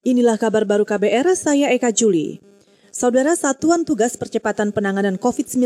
[0.00, 2.40] Inilah kabar baru KBR, saya Eka Juli.
[2.88, 5.60] Saudara Satuan Tugas Percepatan Penanganan COVID-19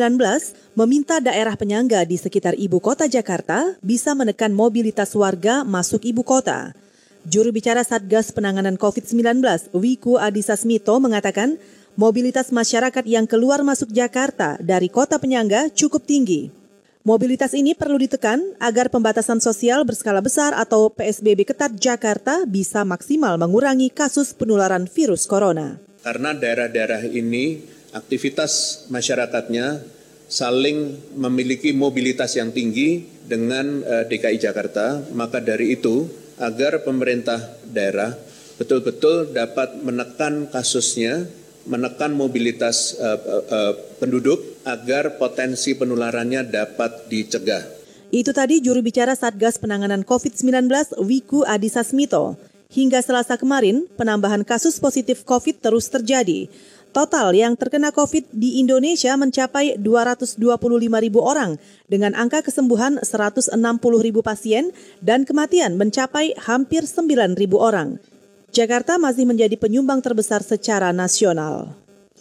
[0.75, 6.75] meminta daerah penyangga di sekitar ibu kota Jakarta bisa menekan mobilitas warga masuk ibu kota.
[7.23, 9.39] Juru bicara Satgas Penanganan COVID-19,
[9.71, 11.55] Wiku Adhisa Smito mengatakan
[11.95, 16.64] mobilitas masyarakat yang keluar masuk Jakarta dari kota penyangga cukup tinggi.
[17.05, 23.37] Mobilitas ini perlu ditekan agar pembatasan sosial berskala besar atau PSBB ketat Jakarta bisa maksimal
[23.37, 25.77] mengurangi kasus penularan virus corona.
[26.01, 27.61] Karena daerah-daerah ini
[27.93, 29.85] aktivitas masyarakatnya
[30.33, 36.09] saling memiliki mobilitas yang tinggi dengan eh, DKI Jakarta, maka dari itu
[36.41, 37.37] agar pemerintah
[37.69, 38.17] daerah
[38.57, 41.29] betul-betul dapat menekan kasusnya
[41.69, 43.17] menekan mobilitas uh,
[43.49, 47.63] uh, penduduk agar potensi penularannya dapat dicegah.
[48.15, 52.37] Itu tadi juru bicara Satgas Penanganan COVID-19 Wiku Adhisa Smito.
[52.75, 56.51] Hingga Selasa kemarin, penambahan kasus positif COVID terus terjadi.
[56.95, 60.39] Total yang terkena COVID di Indonesia mencapai 225
[61.03, 61.59] ribu orang
[61.91, 63.51] dengan angka kesembuhan 160
[63.99, 64.71] ribu pasien
[65.03, 67.99] dan kematian mencapai hampir 9 ribu orang.
[68.55, 71.75] Jakarta masih menjadi penyumbang terbesar secara nasional.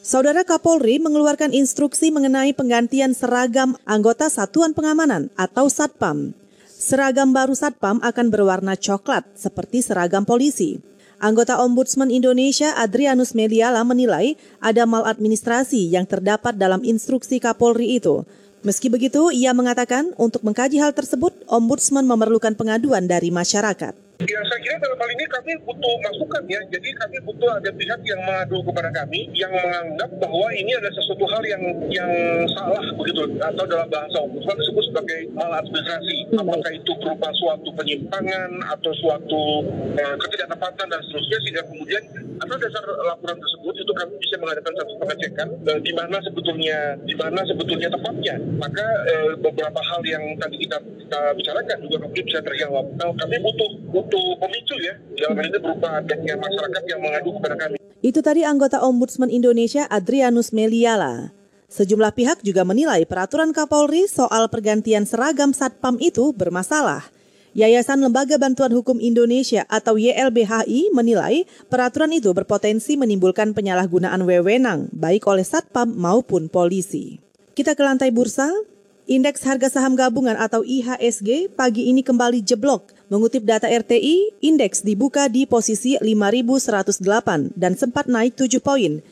[0.04, 6.36] Saudara Kapolri mengeluarkan instruksi mengenai penggantian seragam anggota Satuan Pengamanan atau Satpam.
[6.68, 10.84] Seragam baru Satpam akan berwarna coklat seperti seragam polisi.
[11.24, 18.28] Anggota Ombudsman Indonesia Adrianus Meliala menilai ada maladministrasi yang terdapat dalam instruksi Kapolri itu.
[18.59, 24.03] Meski begitu, ia mengatakan untuk mengkaji hal tersebut, Ombudsman memerlukan pengaduan dari masyarakat.
[24.22, 26.61] Ya saya kira dalam hal ini kami butuh masukan ya.
[26.69, 31.25] Jadi kami butuh ada pihak yang mengadu kepada kami yang menganggap bahwa ini ada sesuatu
[31.25, 32.11] hal yang yang
[32.53, 36.17] salah begitu atau dalam bahasa ombudsman disebut sebagai maladministrasi.
[36.30, 36.45] Hmm.
[36.45, 39.44] Apakah itu berupa suatu penyimpangan atau suatu
[39.97, 42.03] eh, ketidaktepatan dan seterusnya sehingga kemudian
[42.38, 47.16] atas dasar laporan tersebut itu kami bisa mengadakan satu pengecekan eh, di mana sebetulnya di
[47.17, 48.38] mana sebetulnya tepatnya.
[48.61, 50.78] Maka eh, beberapa hal yang tadi kita
[51.13, 52.85] kita bicarakan juga mungkin bisa terjawab.
[52.97, 53.69] Nah, kami butuh
[54.03, 57.75] satu pemicu ya dalam hal ini berupa adanya masyarakat yang mengadu kepada kami.
[58.03, 61.31] Itu tadi anggota Ombudsman Indonesia Adrianus Meliala.
[61.72, 67.08] Sejumlah pihak juga menilai peraturan Kapolri soal pergantian seragam Satpam itu bermasalah.
[67.56, 75.25] Yayasan Lembaga Bantuan Hukum Indonesia atau YLBHI menilai peraturan itu berpotensi menimbulkan penyalahgunaan wewenang baik
[75.30, 77.22] oleh Satpam maupun polisi.
[77.53, 78.50] Kita ke lantai bursa,
[79.13, 82.97] Indeks harga saham gabungan atau IHSG pagi ini kembali jeblok.
[83.13, 89.06] Mengutip data RTI, indeks dibuka di posisi 5.108 dan sempat naik 7 poin.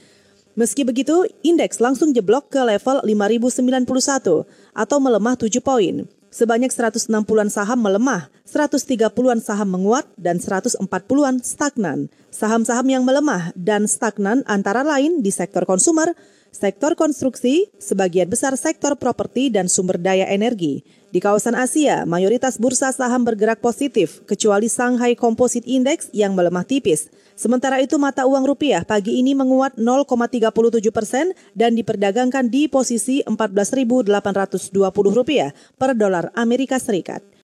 [0.57, 4.41] Meski begitu, indeks langsung jeblok ke level 5.091
[4.73, 6.09] atau melemah 7 poin.
[6.33, 12.11] Sebanyak 160-an saham melemah, 130-an saham menguat, dan 140-an stagnan.
[12.35, 16.11] Saham-saham yang melemah dan stagnan antara lain di sektor konsumer,
[16.51, 20.83] sektor konstruksi, sebagian besar sektor properti dan sumber daya energi.
[21.11, 27.07] Di kawasan Asia, mayoritas bursa saham bergerak positif, kecuali Shanghai Composite Index yang melemah tipis.
[27.39, 34.71] Sementara itu mata uang rupiah pagi ini menguat 0,37 persen dan diperdagangkan di posisi 14.820
[35.11, 37.30] rupiah per dolar Amerika Serikat.